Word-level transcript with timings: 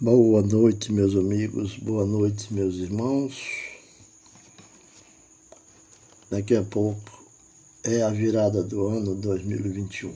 Boa 0.00 0.42
noite, 0.42 0.92
meus 0.92 1.16
amigos, 1.16 1.76
boa 1.76 2.06
noite, 2.06 2.54
meus 2.54 2.76
irmãos. 2.76 3.34
Daqui 6.30 6.54
a 6.54 6.62
pouco 6.62 7.20
é 7.82 8.02
a 8.02 8.10
virada 8.10 8.62
do 8.62 8.86
ano 8.86 9.16
2021. 9.16 10.14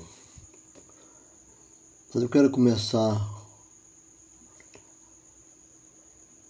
Mas 2.15 2.23
eu 2.23 2.29
quero 2.29 2.49
começar 2.49 3.29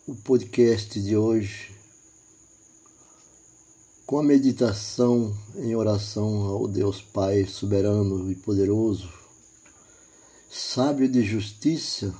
o 0.06 0.14
podcast 0.16 1.00
de 1.00 1.16
hoje 1.16 1.74
com 4.04 4.18
a 4.18 4.22
meditação 4.22 5.34
em 5.56 5.74
oração 5.74 6.42
ao 6.48 6.68
Deus 6.68 7.00
Pai 7.00 7.46
soberano 7.46 8.30
e 8.30 8.34
poderoso, 8.34 9.10
sábio 10.50 11.08
de 11.08 11.22
justiça 11.22 12.14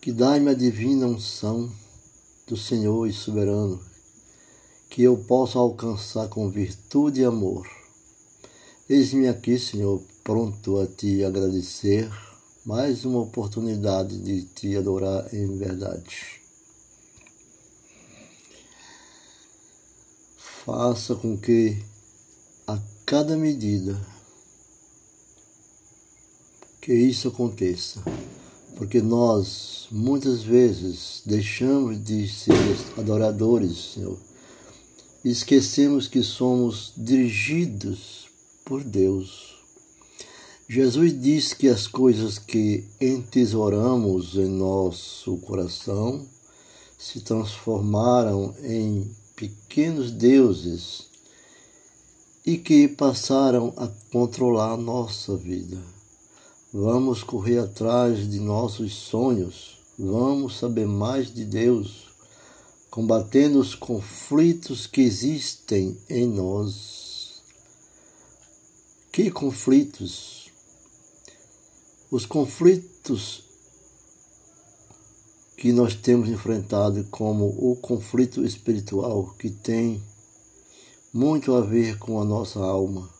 que 0.00 0.12
dai-me 0.12 0.50
a 0.50 0.54
divina 0.54 1.06
unção 1.06 1.70
do 2.46 2.56
Senhor 2.56 3.06
e 3.06 3.12
soberano, 3.12 3.78
que 4.88 5.02
eu 5.02 5.16
possa 5.18 5.58
alcançar 5.58 6.28
com 6.28 6.50
virtude 6.50 7.20
e 7.20 7.24
amor. 7.24 7.68
Eis-me 8.88 9.28
aqui, 9.28 9.58
Senhor, 9.58 10.02
pronto 10.24 10.78
a 10.78 10.86
te 10.86 11.22
agradecer 11.22 12.10
mais 12.64 13.04
uma 13.04 13.20
oportunidade 13.20 14.18
de 14.18 14.42
te 14.42 14.74
adorar 14.74 15.32
em 15.34 15.58
verdade. 15.58 16.40
Faça 20.64 21.14
com 21.14 21.36
que 21.36 21.76
a 22.66 22.78
cada 23.04 23.36
medida 23.36 24.00
que 26.80 26.94
isso 26.94 27.28
aconteça, 27.28 28.02
porque 28.80 29.02
nós 29.02 29.88
muitas 29.90 30.42
vezes 30.42 31.20
deixamos 31.26 32.02
de 32.02 32.26
ser 32.26 32.54
adoradores, 32.96 33.92
Senhor, 33.92 34.16
esquecemos 35.22 36.08
que 36.08 36.22
somos 36.22 36.94
dirigidos 36.96 38.30
por 38.64 38.82
Deus. 38.82 39.58
Jesus 40.66 41.12
diz 41.20 41.52
que 41.52 41.68
as 41.68 41.86
coisas 41.86 42.38
que 42.38 42.88
entesouramos 42.98 44.36
em 44.36 44.48
nosso 44.48 45.36
coração 45.36 46.26
se 46.98 47.20
transformaram 47.20 48.54
em 48.62 49.14
pequenos 49.36 50.10
deuses 50.10 51.06
e 52.46 52.56
que 52.56 52.88
passaram 52.88 53.74
a 53.76 53.88
controlar 54.10 54.78
nossa 54.78 55.36
vida. 55.36 55.99
Vamos 56.72 57.24
correr 57.24 57.58
atrás 57.58 58.30
de 58.30 58.38
nossos 58.38 58.94
sonhos, 58.94 59.76
vamos 59.98 60.56
saber 60.56 60.86
mais 60.86 61.34
de 61.34 61.44
Deus, 61.44 62.12
combatendo 62.88 63.58
os 63.58 63.74
conflitos 63.74 64.86
que 64.86 65.00
existem 65.00 65.98
em 66.08 66.28
nós. 66.28 67.42
Que 69.10 69.32
conflitos? 69.32 70.48
Os 72.08 72.24
conflitos 72.24 73.42
que 75.56 75.72
nós 75.72 75.96
temos 75.96 76.28
enfrentado, 76.28 77.04
como 77.10 77.46
o 77.46 77.74
conflito 77.82 78.44
espiritual, 78.44 79.34
que 79.36 79.50
tem 79.50 80.00
muito 81.12 81.52
a 81.52 81.62
ver 81.62 81.98
com 81.98 82.20
a 82.20 82.24
nossa 82.24 82.60
alma 82.60 83.19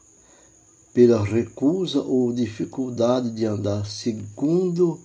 pela 0.93 1.25
recusa 1.25 2.01
ou 2.03 2.33
dificuldade 2.33 3.31
de 3.31 3.45
andar 3.45 3.87
segundo 3.87 4.99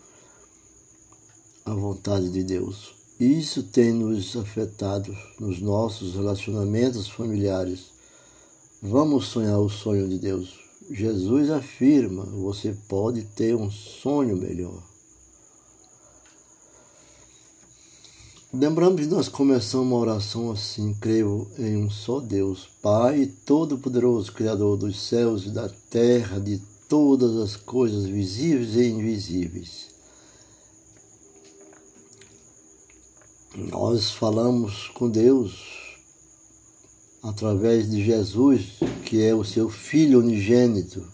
a 1.63 1.73
vontade 1.73 2.29
de 2.29 2.43
Deus. 2.43 2.93
Isso 3.19 3.63
tem 3.63 3.93
nos 3.93 4.35
afetado 4.35 5.15
nos 5.39 5.61
nossos 5.61 6.15
relacionamentos 6.15 7.07
familiares. 7.07 7.91
Vamos 8.81 9.27
sonhar 9.27 9.59
o 9.59 9.69
sonho 9.69 10.07
de 10.07 10.19
Deus. 10.19 10.59
Jesus 10.91 11.49
afirma: 11.49 12.25
você 12.25 12.75
pode 12.87 13.23
ter 13.23 13.55
um 13.55 13.71
sonho 13.71 14.35
melhor. 14.35 14.94
Lembramos 18.57 19.01
que 19.01 19.07
nós 19.07 19.27
começamos 19.27 19.85
uma 19.85 19.97
oração 19.97 20.49
assim, 20.49 20.93
creio 20.93 21.45
em 21.59 21.75
um 21.75 21.89
só 21.89 22.21
Deus, 22.21 22.69
Pai 22.81 23.29
Todo-Poderoso, 23.45 24.31
Criador 24.31 24.77
dos 24.77 24.97
céus 24.97 25.45
e 25.45 25.49
da 25.49 25.67
terra, 25.67 26.39
de 26.39 26.61
todas 26.87 27.35
as 27.35 27.57
coisas 27.57 28.05
visíveis 28.05 28.75
e 28.75 28.87
invisíveis. 28.87 29.87
Nós 33.57 34.11
falamos 34.11 34.87
com 34.93 35.09
Deus 35.09 35.97
através 37.23 37.91
de 37.91 38.05
Jesus, 38.05 38.79
que 39.03 39.21
é 39.21 39.35
o 39.35 39.43
seu 39.43 39.69
Filho 39.69 40.19
unigênito, 40.19 41.05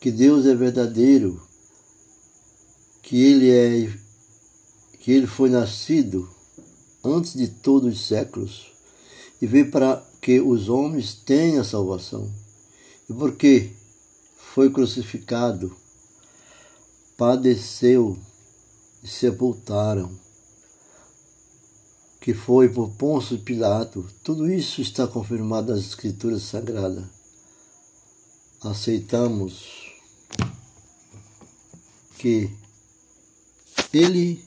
que 0.00 0.10
Deus 0.10 0.46
é 0.46 0.54
verdadeiro, 0.54 1.38
que 3.02 3.22
Ele 3.22 3.50
é, 3.50 3.92
que 4.98 5.12
Ele 5.12 5.26
foi 5.26 5.50
nascido 5.50 6.26
antes 7.04 7.34
de 7.34 7.48
todos 7.48 7.94
os 7.94 8.06
séculos 8.06 8.72
e 9.40 9.46
veio 9.46 9.70
para 9.70 10.04
que 10.20 10.40
os 10.40 10.68
homens 10.68 11.14
tenham 11.14 11.64
salvação. 11.64 12.30
E 13.10 13.12
porque 13.12 13.72
foi 14.36 14.70
crucificado, 14.70 15.76
padeceu 17.16 18.16
e 19.02 19.08
sepultaram, 19.08 20.10
que 22.20 22.32
foi 22.32 22.68
por 22.68 22.90
Pôncio 22.90 23.38
Pilato, 23.40 24.06
tudo 24.22 24.48
isso 24.48 24.80
está 24.80 25.08
confirmado 25.08 25.72
nas 25.72 25.84
Escrituras 25.84 26.42
Sagradas. 26.42 27.04
Aceitamos 28.60 29.90
que 32.16 32.48
ele 33.92 34.44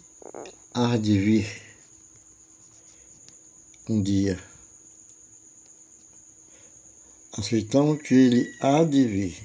há 0.73 0.95
de 0.95 1.19
vir 1.19 1.64
um 3.89 4.01
dia. 4.01 4.39
Aceitamos 7.37 8.01
que 8.01 8.13
ele 8.13 8.55
há 8.61 8.83
de 8.83 9.05
vir. 9.05 9.43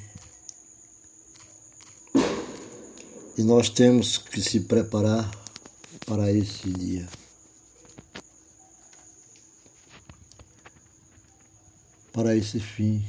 E 3.37 3.43
nós 3.43 3.69
temos 3.69 4.19
que 4.19 4.41
se 4.41 4.61
preparar 4.61 5.31
para 6.07 6.31
esse 6.31 6.71
dia. 6.71 7.09
Para 12.13 12.37
esse 12.37 12.61
fim. 12.61 13.05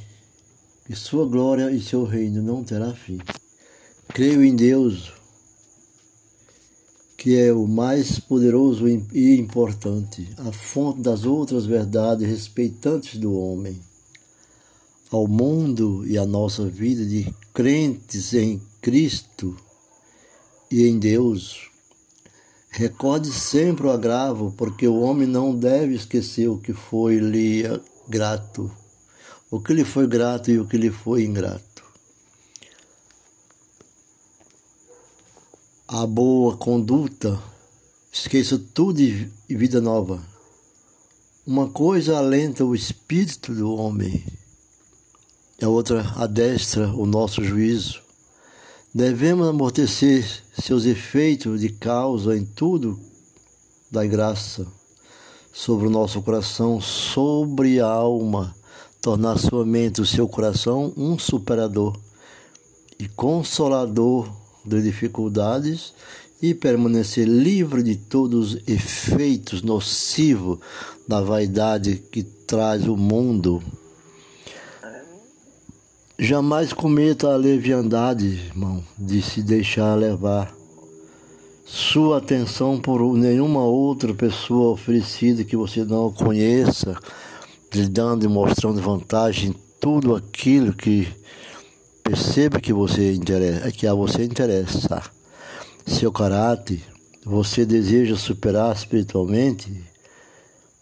Que 0.84 0.96
sua 0.96 1.26
glória 1.26 1.70
e 1.70 1.80
seu 1.80 2.04
reino 2.04 2.42
não 2.42 2.64
terá 2.64 2.92
fim. 2.92 3.18
Creio 4.08 4.44
em 4.44 4.54
Deus, 4.54 5.12
que 7.22 7.38
é 7.38 7.52
o 7.52 7.68
mais 7.68 8.18
poderoso 8.18 8.88
e 8.88 9.36
importante, 9.36 10.28
a 10.38 10.50
fonte 10.50 11.02
das 11.02 11.24
outras 11.24 11.64
verdades 11.64 12.28
respeitantes 12.28 13.16
do 13.16 13.38
homem, 13.38 13.80
ao 15.08 15.28
mundo 15.28 16.04
e 16.04 16.18
à 16.18 16.26
nossa 16.26 16.66
vida 16.66 17.06
de 17.06 17.32
crentes 17.54 18.34
em 18.34 18.60
Cristo 18.80 19.56
e 20.68 20.82
em 20.82 20.98
Deus. 20.98 21.70
Recorde 22.68 23.30
sempre 23.30 23.86
o 23.86 23.92
agravo, 23.92 24.52
porque 24.56 24.88
o 24.88 24.98
homem 24.98 25.28
não 25.28 25.54
deve 25.54 25.94
esquecer 25.94 26.48
o 26.48 26.58
que 26.58 26.72
foi-lhe 26.72 27.62
grato, 28.08 28.68
o 29.48 29.60
que 29.60 29.72
lhe 29.72 29.84
foi 29.84 30.08
grato 30.08 30.50
e 30.50 30.58
o 30.58 30.66
que 30.66 30.76
lhe 30.76 30.90
foi 30.90 31.22
ingrato. 31.22 31.71
A 35.94 36.06
boa 36.06 36.56
conduta, 36.56 37.38
esqueça 38.10 38.58
tudo 38.72 38.98
e 38.98 39.28
vida 39.54 39.78
nova. 39.78 40.22
Uma 41.46 41.68
coisa 41.68 42.16
alenta 42.16 42.64
o 42.64 42.74
espírito 42.74 43.54
do 43.54 43.74
homem, 43.74 44.24
a 45.60 45.68
outra 45.68 46.14
adestra 46.16 46.88
o 46.88 47.04
nosso 47.04 47.44
juízo. 47.44 48.00
Devemos 48.94 49.46
amortecer 49.46 50.26
seus 50.58 50.86
efeitos 50.86 51.60
de 51.60 51.68
causa 51.68 52.34
em 52.38 52.46
tudo 52.46 52.98
da 53.90 54.06
graça 54.06 54.66
sobre 55.52 55.88
o 55.88 55.90
nosso 55.90 56.22
coração, 56.22 56.80
sobre 56.80 57.80
a 57.80 57.86
alma, 57.86 58.56
tornar 59.02 59.38
sua 59.38 59.66
mente, 59.66 60.00
o 60.00 60.06
seu 60.06 60.26
coração, 60.26 60.90
um 60.96 61.18
superador 61.18 62.00
e 62.98 63.06
consolador 63.08 64.40
de 64.64 64.82
dificuldades 64.82 65.92
e 66.40 66.54
permanecer 66.54 67.26
livre 67.26 67.82
de 67.82 67.96
todos 67.96 68.54
os 68.54 68.62
efeitos 68.66 69.62
nocivos 69.62 70.58
da 71.06 71.20
vaidade 71.20 72.02
que 72.10 72.22
traz 72.22 72.86
o 72.86 72.96
mundo. 72.96 73.62
Jamais 76.18 76.72
cometa 76.72 77.32
a 77.32 77.36
leviandade, 77.36 78.26
irmão, 78.26 78.84
de 78.98 79.22
se 79.22 79.42
deixar 79.42 79.94
levar 79.94 80.54
sua 81.64 82.18
atenção 82.18 82.78
por 82.78 83.00
nenhuma 83.16 83.64
outra 83.64 84.12
pessoa 84.12 84.72
oferecida 84.72 85.44
que 85.44 85.56
você 85.56 85.84
não 85.84 86.12
conheça, 86.12 86.96
lhe 87.72 87.88
dando 87.88 88.24
e 88.24 88.28
mostrando 88.28 88.82
vantagem 88.82 89.50
em 89.50 89.56
tudo 89.80 90.14
aquilo 90.14 90.74
que 90.74 91.08
perceba 92.02 92.60
que 92.60 92.72
você 92.72 93.12
interessa, 93.12 93.72
que 93.72 93.86
a 93.86 93.94
você 93.94 94.24
interessa. 94.24 95.02
Seu 95.86 96.12
caráter, 96.12 96.82
você 97.24 97.64
deseja 97.64 98.16
superar 98.16 98.74
espiritualmente, 98.74 99.84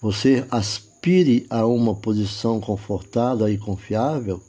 você 0.00 0.44
aspire 0.50 1.46
a 1.50 1.66
uma 1.66 1.94
posição 1.94 2.60
confortável 2.60 3.48
e 3.48 3.58
confiável, 3.58 4.42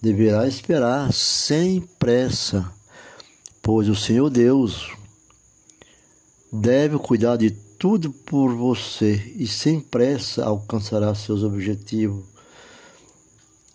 deverá 0.00 0.46
esperar 0.46 1.12
sem 1.12 1.80
pressa, 1.98 2.72
pois 3.62 3.88
o 3.88 3.94
Senhor 3.94 4.30
Deus 4.30 4.90
deve 6.52 6.98
cuidar 6.98 7.36
de 7.36 7.50
tudo 7.50 8.10
por 8.10 8.54
você 8.54 9.32
e 9.36 9.46
sem 9.46 9.80
pressa 9.80 10.44
alcançará 10.44 11.14
seus 11.14 11.42
objetivos. 11.42 12.24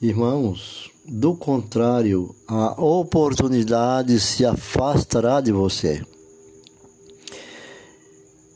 Irmãos, 0.02 0.92
do 1.08 1.36
contrário, 1.36 2.36
a 2.48 2.82
oportunidade 2.82 4.20
se 4.20 4.46
afastará 4.46 5.40
de 5.40 5.52
você. 5.52 6.04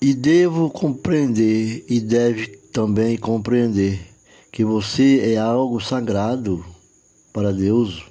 E 0.02 0.14
devo 0.14 0.70
compreender 0.70 1.86
e 1.88 2.00
deve 2.00 2.48
também 2.72 3.18
compreender 3.18 4.00
que 4.52 4.64
você 4.64 5.34
é 5.34 5.38
algo 5.38 5.80
sagrado 5.80 6.66
para 7.32 7.52
Deus. 7.52 8.04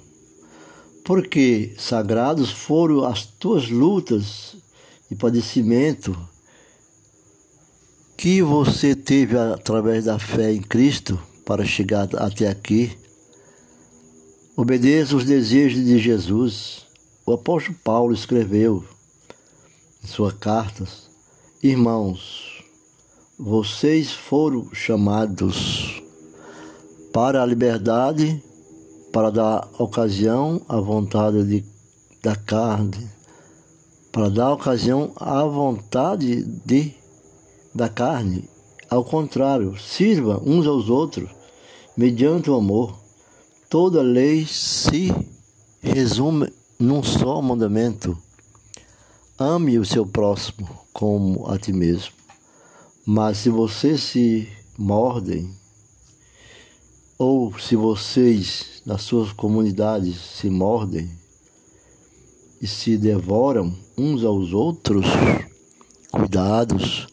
Porque 1.03 1.73
sagrados 1.77 2.51
foram 2.51 3.03
as 3.03 3.25
tuas 3.25 3.69
lutas 3.69 4.55
e 5.09 5.15
padecimento 5.15 6.15
que 8.15 8.41
você 8.41 8.95
teve 8.95 9.37
através 9.37 10.05
da 10.05 10.19
fé 10.19 10.53
em 10.53 10.61
Cristo 10.61 11.19
para 11.45 11.65
chegar 11.65 12.07
até 12.15 12.47
aqui. 12.47 12.98
Obedeça 14.61 15.15
os 15.15 15.23
desejos 15.23 15.85
de 15.85 15.97
Jesus. 15.97 16.85
O 17.25 17.31
apóstolo 17.31 17.77
Paulo 17.81 18.13
escreveu 18.13 18.83
em 20.03 20.05
suas 20.05 20.33
cartas: 20.33 21.09
Irmãos, 21.63 22.61
vocês 23.39 24.11
foram 24.11 24.67
chamados 24.73 26.03
para 27.13 27.41
a 27.41 27.45
liberdade, 27.45 28.43
para 29.13 29.29
dar 29.29 29.65
ocasião 29.77 30.61
à 30.67 30.77
vontade 30.77 31.41
de, 31.45 31.63
da 32.21 32.35
carne 32.35 33.09
para 34.11 34.27
dar 34.27 34.51
ocasião 34.51 35.13
à 35.15 35.41
vontade 35.45 36.43
de, 36.65 36.93
da 37.73 37.87
carne. 37.87 38.43
Ao 38.89 39.05
contrário, 39.05 39.79
sirva 39.79 40.41
uns 40.45 40.67
aos 40.67 40.89
outros 40.89 41.29
mediante 41.95 42.49
o 42.49 42.55
amor. 42.55 43.07
Toda 43.69 44.01
lei 44.01 44.47
se 44.47 45.13
resume 45.79 46.51
num 46.79 47.03
só 47.03 47.39
mandamento: 47.39 48.17
ame 49.37 49.77
o 49.77 49.85
seu 49.85 50.07
próximo 50.07 50.67
como 50.91 51.47
a 51.47 51.59
ti 51.59 51.71
mesmo. 51.71 52.13
Mas 53.05 53.37
se 53.37 53.51
vocês 53.51 54.01
se 54.01 54.49
mordem, 54.75 55.53
ou 57.15 57.59
se 57.59 57.75
vocês 57.75 58.81
nas 58.87 59.03
suas 59.03 59.31
comunidades 59.33 60.19
se 60.19 60.49
mordem, 60.49 61.07
e 62.59 62.65
se 62.65 62.97
devoram 62.97 63.71
uns 63.95 64.23
aos 64.23 64.51
outros, 64.51 65.05
cuidados 66.11 67.07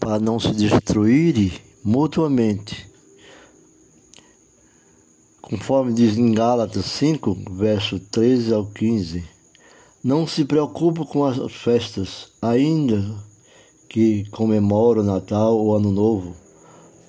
para 0.00 0.18
não 0.18 0.40
se 0.40 0.52
destruírem 0.52 1.52
mutuamente. 1.84 2.91
Conforme 5.42 5.92
diz 5.92 6.16
em 6.16 6.32
Gálatas 6.32 6.86
5, 6.86 7.36
verso 7.50 7.98
13 7.98 8.54
ao 8.54 8.64
15. 8.64 9.24
Não 10.02 10.24
se 10.24 10.44
preocupe 10.44 11.04
com 11.04 11.24
as 11.24 11.52
festas, 11.52 12.28
ainda 12.40 13.04
que 13.88 14.24
comemore 14.30 15.00
o 15.00 15.02
Natal 15.02 15.58
ou 15.58 15.76
Ano 15.76 15.90
Novo, 15.90 16.34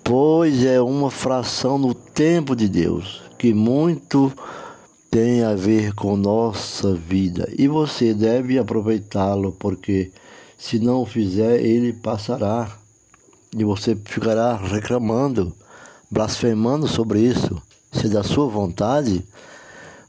pois 0.04 0.66
é 0.66 0.82
uma 0.82 1.12
fração 1.12 1.78
no 1.78 1.94
tempo 1.94 2.56
de 2.56 2.68
Deus, 2.68 3.22
que 3.38 3.54
muito 3.54 4.34
tem 5.12 5.44
a 5.44 5.54
ver 5.54 5.94
com 5.94 6.18
nossa 6.18 6.94
vida 6.96 7.48
e 7.56 7.68
você 7.68 8.16
deve 8.16 8.58
aproveitá-lo, 8.58 9.52
porque 9.60 10.12
se 10.58 10.80
não 10.80 11.04
o 11.04 11.06
fizer, 11.06 11.62
ele 11.62 11.94
passará 11.94 12.80
e 13.56 13.64
você 13.64 13.96
ficará 13.96 14.56
reclamando, 14.56 15.54
blasfemando 16.10 16.88
sobre 16.88 17.20
isso. 17.20 17.62
Se 17.94 18.08
é 18.08 18.10
da 18.10 18.24
sua 18.24 18.48
vontade, 18.48 19.24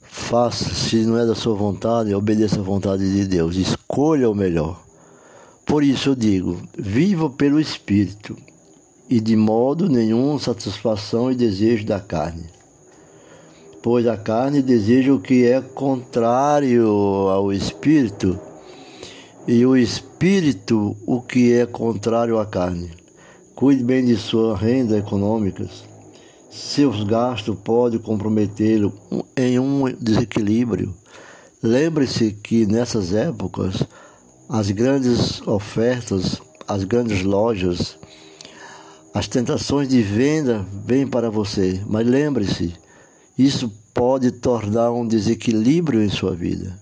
faça, 0.03 0.75
se 0.75 1.05
não 1.05 1.19
é 1.19 1.27
da 1.27 1.35
sua 1.35 1.55
vontade, 1.55 2.15
obedeça 2.15 2.61
à 2.61 2.63
vontade 2.63 3.13
de 3.13 3.27
Deus, 3.27 3.57
escolha 3.57 4.29
o 4.29 4.35
melhor. 4.35 4.83
Por 5.67 5.85
isso 5.85 6.11
eu 6.11 6.15
digo: 6.15 6.61
viva 6.77 7.31
pelo 7.31 7.61
Espírito 7.61 8.37
e 9.09 9.21
de 9.21 9.37
modo 9.37 9.89
nenhum 9.89 10.39
satisfação 10.39 11.31
e 11.31 11.35
desejo 11.35 11.85
da 11.85 12.01
carne 12.01 12.55
pois 13.85 14.07
a 14.07 14.17
carne 14.17 14.63
deseja 14.63 15.13
o 15.13 15.21
que 15.21 15.45
é 15.45 15.61
contrário 15.61 16.89
ao 17.29 17.53
espírito, 17.53 18.41
e 19.47 19.67
o 19.67 19.77
espírito 19.77 20.97
o 21.07 21.21
que 21.21 21.53
é 21.53 21.67
contrário 21.67 22.39
à 22.39 22.47
carne. 22.47 22.91
Cuide 23.55 23.85
bem 23.85 24.03
de 24.03 24.17
sua 24.17 24.57
renda 24.57 24.97
econômica. 24.97 25.69
Seus 26.55 27.03
gastos 27.03 27.57
podem 27.65 27.99
comprometê-lo 27.99 28.93
em 29.37 29.59
um 29.59 29.93
desequilíbrio. 29.93 30.95
Lembre-se 31.61 32.31
que 32.31 32.65
nessas 32.65 33.13
épocas 33.13 33.83
as 34.49 34.71
grandes 34.71 35.43
ofertas, 35.49 36.41
as 36.69 36.85
grandes 36.85 37.25
lojas, 37.25 37.99
as 39.13 39.27
tentações 39.27 39.89
de 39.89 40.01
venda 40.01 40.65
vêm 40.87 41.09
para 41.09 41.29
você. 41.29 41.83
Mas 41.89 42.07
lembre-se, 42.07 42.73
isso 43.37 43.69
pode 43.93 44.31
tornar 44.31 44.93
um 44.93 45.09
desequilíbrio 45.09 46.05
em 46.05 46.09
sua 46.09 46.37
vida. 46.37 46.81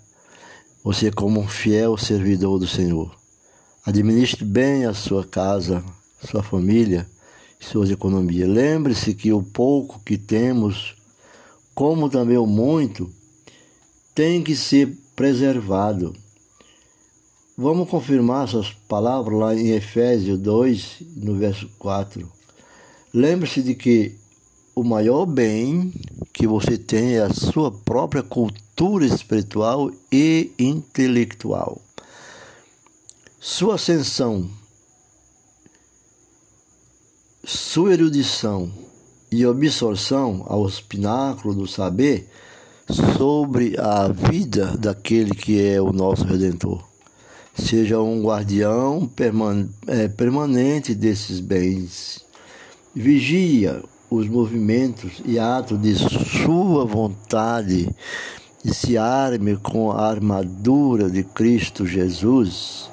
Você, 0.85 1.11
como 1.11 1.41
um 1.41 1.49
fiel 1.49 1.97
servidor 1.97 2.59
do 2.59 2.67
Senhor, 2.67 3.11
administre 3.87 4.45
bem 4.45 4.85
a 4.85 4.93
sua 4.93 5.25
casa, 5.25 5.83
sua 6.23 6.43
família, 6.43 7.09
suas 7.67 7.91
economias. 7.91 8.49
Lembre-se 8.49 9.15
que 9.15 9.33
o 9.33 9.43
pouco 9.43 10.01
que 10.05 10.19
temos, 10.19 10.95
como 11.75 12.09
também 12.09 12.37
o 12.37 12.47
muito, 12.47 13.11
tem 14.15 14.43
que 14.43 14.55
ser 14.55 14.97
preservado. 15.17 16.15
Vamos 17.57 17.89
confirmar 17.89 18.49
essas 18.49 18.71
palavras 18.89 19.39
lá 19.39 19.55
em 19.55 19.71
Efésios 19.71 20.39
2, 20.39 20.97
no 21.17 21.37
verso 21.37 21.69
4. 21.79 22.31
Lembre-se 23.15 23.63
de 23.63 23.75
que 23.75 24.17
o 24.75 24.83
maior 24.83 25.27
bem 25.27 25.93
que 26.33 26.47
você 26.47 26.79
tem 26.79 27.17
é 27.17 27.23
a 27.23 27.33
sua 27.33 27.71
própria 27.71 28.23
cultura 28.23 29.05
espiritual 29.05 29.91
e 30.11 30.51
intelectual. 30.59 31.81
Sua 33.39 33.75
ascensão, 33.75 34.49
sua 37.45 37.95
erudição 37.95 38.71
e 39.31 39.45
absorção 39.45 40.45
aos 40.47 40.81
pináculos 40.81 41.57
do 41.57 41.67
saber 41.67 42.29
sobre 43.17 43.77
a 43.81 44.09
vida 44.09 44.77
daquele 44.77 45.35
que 45.35 45.61
é 45.61 45.81
o 45.81 45.93
nosso 45.93 46.25
Redentor. 46.25 46.85
Seja 47.55 48.01
um 48.01 48.23
guardião 48.23 49.11
é, 49.89 50.09
permanente 50.09 50.95
desses 50.95 51.41
bens. 51.41 52.25
Vigia 52.95 53.83
os 54.09 54.29
movimentos 54.29 55.21
e 55.25 55.39
atos 55.39 55.81
de 55.81 55.95
sua 55.97 56.85
vontade 56.85 57.89
e 58.65 58.73
se 58.73 58.97
arme 58.97 59.57
com 59.57 59.91
a 59.91 60.07
armadura 60.07 61.11
de 61.11 61.25
Cristo 61.25 61.87
Jesus. 61.87 62.92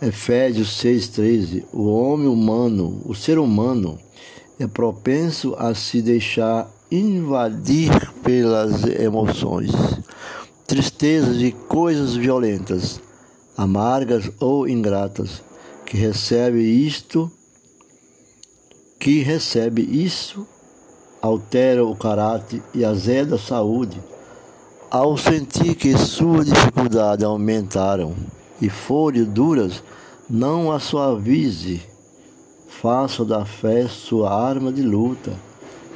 Efésios 0.00 0.78
6,13 0.82 1.64
O 1.72 1.86
homem 1.86 2.28
humano, 2.28 3.00
o 3.06 3.14
ser 3.14 3.38
humano, 3.38 3.98
é 4.58 4.66
propenso 4.66 5.54
a 5.58 5.74
se 5.74 6.02
deixar 6.02 6.70
invadir 6.90 8.12
pelas 8.22 8.84
emoções, 8.84 9.70
tristezas 10.66 11.40
e 11.40 11.50
coisas 11.50 12.14
violentas, 12.14 13.00
amargas 13.56 14.30
ou 14.38 14.68
ingratas, 14.68 15.42
que 15.86 15.96
recebe 15.96 16.60
isto 16.60 17.30
que 18.98 19.22
recebe 19.22 19.82
isso 19.82 20.46
altera 21.22 21.84
o 21.84 21.96
caráter 21.96 22.62
e 22.74 22.84
azeda 22.84 23.36
a 23.36 23.38
saúde. 23.38 24.02
Ao 24.90 25.16
sentir 25.16 25.74
que 25.74 25.96
suas 25.96 26.46
dificuldades 26.46 27.24
aumentaram 27.24 28.14
e 28.60 28.68
forem 28.68 29.24
duras, 29.24 29.82
não 30.28 30.72
a 30.72 30.78
suavize. 30.78 31.82
Faça 32.68 33.24
da 33.24 33.44
fé 33.44 33.86
sua 33.88 34.32
arma 34.32 34.72
de 34.72 34.82
luta. 34.82 35.32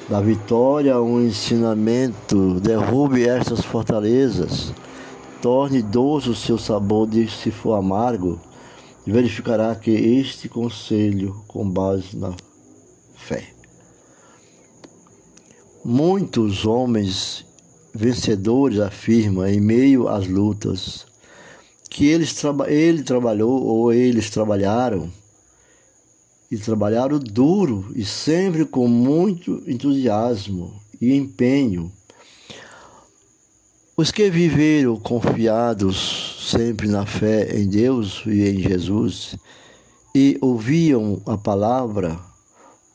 Da 0.09 0.21
vitória 0.21 1.01
um 1.01 1.25
ensinamento, 1.25 2.59
derrube 2.61 3.29
estas 3.29 3.61
fortalezas. 3.65 4.73
Torne 5.41 5.83
doce 5.83 6.31
o 6.31 6.35
seu 6.35 6.59
sabor 6.59 7.09
de 7.09 7.29
se 7.29 7.51
for 7.51 7.75
amargo, 7.75 8.39
e 9.07 9.13
verificará 9.13 9.75
que 9.75 9.91
este 9.91 10.49
conselho 10.49 11.43
com 11.49 11.69
base 11.69 12.17
na 12.17 12.35
fé. 13.15 13.49
Muitos 15.85 16.67
homens 16.67 17.47
vencedores 17.95 18.79
afirmam 18.79 19.47
em 19.47 19.61
meio 19.61 20.09
às 20.09 20.27
lutas 20.27 21.10
que 21.91 22.07
eles 22.07 22.35
ele 22.69 23.03
trabalhou 23.03 23.63
ou 23.63 23.93
eles 23.93 24.31
trabalharam 24.31 25.13
e 26.51 26.57
trabalharam 26.57 27.19
duro 27.19 27.93
e 27.95 28.05
sempre 28.05 28.65
com 28.65 28.89
muito 28.89 29.63
entusiasmo 29.67 30.81
e 31.01 31.13
empenho 31.15 31.93
os 33.97 34.11
que 34.11 34.31
viveram 34.31 34.97
confiados 34.97 36.49
sempre 36.51 36.89
na 36.89 37.05
fé 37.05 37.55
em 37.55 37.69
Deus 37.69 38.23
e 38.25 38.49
em 38.49 38.59
Jesus 38.61 39.37
e 40.15 40.39
ouviam 40.41 41.21
a 41.27 41.37
palavra 41.37 42.19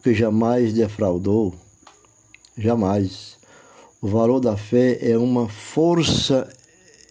que 0.02 0.14
jamais 0.14 0.74
defraudou, 0.74 1.54
jamais. 2.58 3.38
O 4.02 4.08
valor 4.08 4.40
da 4.40 4.58
fé 4.58 5.00
é 5.02 5.18
uma 5.18 5.48
força 5.48 6.48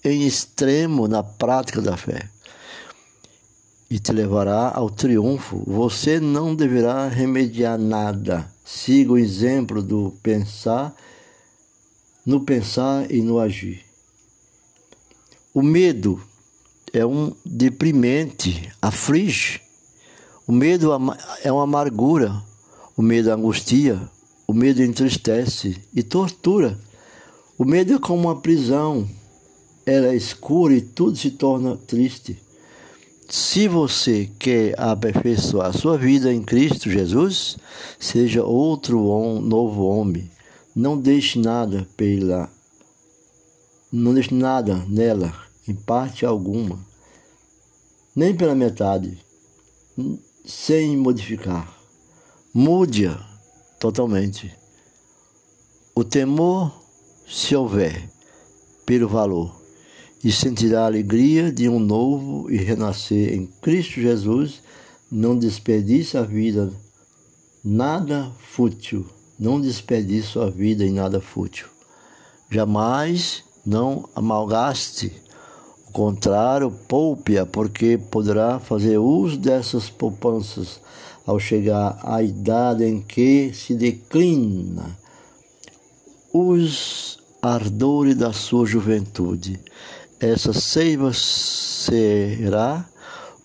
em 0.04 0.26
extremo 0.26 1.08
na 1.08 1.22
prática 1.22 1.80
da 1.80 1.96
fé 1.96 2.28
e 3.90 3.98
te 3.98 4.12
levará 4.12 4.70
ao 4.74 4.90
triunfo. 4.90 5.62
Você 5.66 6.20
não 6.20 6.54
deverá 6.54 7.08
remediar 7.08 7.78
nada. 7.78 8.50
Siga 8.64 9.12
o 9.12 9.18
exemplo 9.18 9.82
do 9.82 10.14
pensar 10.22 10.94
no 12.24 12.40
pensar 12.40 13.10
e 13.10 13.20
no 13.20 13.38
agir. 13.38 13.84
O 15.52 15.62
medo 15.62 16.20
é 16.92 17.04
um 17.04 17.32
deprimente, 17.44 18.70
aflige. 18.80 19.60
O 20.46 20.52
medo 20.52 20.90
é 21.42 21.52
uma 21.52 21.64
amargura, 21.64 22.42
o 22.96 23.02
medo 23.02 23.30
angustia, 23.30 24.00
o 24.46 24.52
medo 24.52 24.82
entristece 24.82 25.80
e 25.94 26.02
tortura. 26.02 26.78
O 27.56 27.64
medo 27.64 27.94
é 27.94 27.98
como 27.98 28.28
uma 28.28 28.40
prisão, 28.40 29.08
ela 29.86 30.08
é 30.08 30.16
escura 30.16 30.74
e 30.74 30.80
tudo 30.80 31.16
se 31.16 31.30
torna 31.30 31.76
triste. 31.76 32.38
Se 33.28 33.66
você 33.68 34.30
quer 34.38 34.78
aperfeiçoar 34.78 35.76
sua 35.76 35.96
vida 35.96 36.32
em 36.32 36.42
Cristo 36.42 36.90
Jesus, 36.90 37.56
seja 37.98 38.44
outro 38.44 38.98
novo 39.40 39.84
homem. 39.86 40.30
Não 40.74 40.98
deixe 40.98 41.38
nada 41.38 41.86
pela 41.96 42.50
não 43.90 44.12
deixe 44.12 44.34
nada 44.34 44.74
nela, 44.88 45.32
em 45.68 45.74
parte 45.74 46.26
alguma, 46.26 46.84
nem 48.14 48.36
pela 48.36 48.52
metade, 48.52 49.24
sem 50.44 50.96
modificar. 50.96 51.72
Mude-a 52.52 53.24
totalmente. 53.78 54.52
O 55.94 56.02
temor, 56.02 56.72
se 57.24 57.54
houver, 57.54 58.10
pelo 58.84 59.08
valor, 59.08 59.63
e 60.24 60.32
sentirá 60.32 60.82
a 60.82 60.86
alegria 60.86 61.52
de 61.52 61.68
um 61.68 61.78
novo 61.78 62.50
e 62.50 62.56
renascer 62.56 63.34
em 63.34 63.46
Cristo 63.60 64.00
Jesus, 64.00 64.62
não 65.12 65.38
desperdice 65.38 66.16
a 66.16 66.22
vida, 66.22 66.72
nada 67.62 68.32
fútil 68.38 69.06
não 69.38 69.60
desperdice 69.60 70.28
sua 70.28 70.50
vida 70.50 70.84
em 70.84 70.92
nada 70.92 71.20
fútil. 71.20 71.66
Jamais 72.50 73.42
não 73.64 74.08
amalgaste. 74.14 75.12
O 75.88 75.92
contrário, 75.92 76.70
poupe-a, 76.88 77.46
porque 77.46 77.98
poderá 78.10 78.58
fazer 78.58 78.98
uso 78.98 79.36
dessas 79.36 79.88
poupanças 79.88 80.80
ao 81.26 81.38
chegar 81.38 81.98
à 82.02 82.22
idade 82.22 82.84
em 82.84 83.00
que 83.00 83.52
se 83.54 83.74
declina 83.74 84.96
os 86.32 87.18
ardores 87.40 88.16
da 88.16 88.32
sua 88.32 88.66
juventude. 88.66 89.60
Essa 90.24 90.54
seiva 90.54 91.12
será 91.12 92.88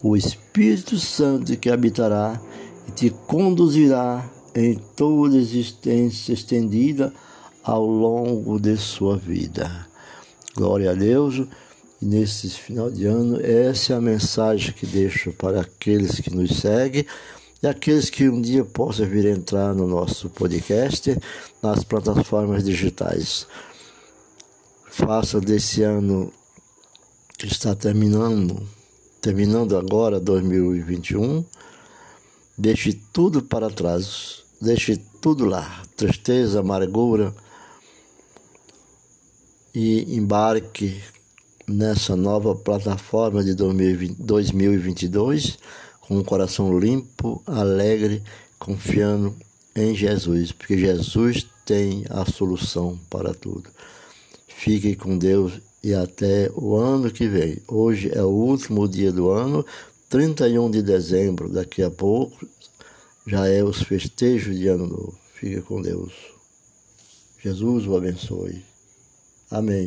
o 0.01 0.15
Espírito 0.15 0.98
Santo 0.98 1.57
que 1.57 1.69
habitará 1.69 2.41
e 2.88 2.91
te 2.91 3.09
conduzirá 3.09 4.25
em 4.55 4.75
toda 4.95 5.36
a 5.36 5.39
existência 5.39 6.31
estendida 6.31 7.13
ao 7.62 7.86
longo 7.86 8.57
de 8.57 8.77
sua 8.77 9.17
vida. 9.17 9.86
Glória 10.55 10.91
a 10.91 10.93
Deus. 10.93 11.45
Nesse 12.01 12.50
final 12.51 12.89
de 12.89 13.05
ano, 13.07 13.41
essa 13.41 13.91
é 13.91 13.98
a 13.98 14.01
mensagem 14.01 14.71
que 14.71 14.86
deixo 14.86 15.33
para 15.33 15.59
aqueles 15.59 16.21
que 16.21 16.33
nos 16.33 16.62
seguem 16.62 17.05
e 17.62 17.67
aqueles 17.67 18.09
que 18.09 18.29
um 18.29 18.39
dia 18.39 18.63
possam 18.63 19.05
vir 19.05 19.25
entrar 19.25 19.75
no 19.75 19.86
nosso 19.86 20.29
podcast 20.29 21.13
nas 21.62 21.83
plataformas 21.83 22.63
digitais. 22.63 23.45
Faça 24.89 25.41
desse 25.41 25.83
ano 25.83 26.31
que 27.39 27.48
está 27.48 27.74
terminando, 27.74 28.62
terminando 29.19 29.75
agora 29.75 30.19
2021, 30.19 31.43
deixe 32.58 32.93
tudo 33.12 33.41
para 33.41 33.72
trás 33.72 34.43
Deixe 34.62 34.98
tudo 35.22 35.46
lá, 35.46 35.81
tristeza, 35.96 36.60
amargura, 36.60 37.34
e 39.74 40.17
embarque 40.17 41.01
nessa 41.65 42.13
nova 42.13 42.53
plataforma 42.53 43.41
de 43.41 43.55
2022 43.55 45.58
com 46.01 46.17
um 46.17 46.24
coração 46.24 46.77
limpo, 46.77 47.41
alegre, 47.46 48.22
confiando 48.58 49.34
em 49.74 49.96
Jesus, 49.96 50.51
porque 50.51 50.77
Jesus 50.77 51.48
tem 51.63 52.03
a 52.10 52.25
solução 52.25 53.00
para 53.10 53.34
tudo. 53.34 53.69
Fique 54.46 54.93
com 54.93 55.17
Deus 55.17 55.62
e 55.83 55.93
até 55.93 56.51
o 56.55 56.75
ano 56.75 57.12
que 57.12 57.27
vem. 57.27 57.57
Hoje 57.67 58.12
é 58.13 58.21
o 58.21 58.29
último 58.29 58.88
dia 58.88 59.12
do 59.12 59.29
ano, 59.29 59.65
31 60.09 60.71
de 60.71 60.81
dezembro, 60.81 61.50
daqui 61.50 61.81
a 61.83 61.89
pouco 61.89 62.48
já 63.25 63.48
é 63.48 63.63
os 63.63 63.83
festejos 63.83 64.57
de 64.57 64.67
Ano 64.67 64.88
Novo. 64.88 65.17
Fica 65.36 65.62
com 65.62 65.81
Deus. 65.81 66.12
Jesus 67.41 67.86
o 67.86 67.95
abençoe. 67.95 68.63
Amém. 69.51 69.77